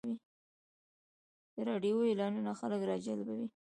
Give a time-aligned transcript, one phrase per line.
[1.55, 3.47] د راډیو اعلانونه خلک راجلبوي.